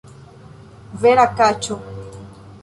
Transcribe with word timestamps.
Vera 1.03 1.27
kaĉo! 1.41 1.79